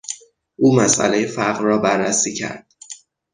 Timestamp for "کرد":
2.33-2.67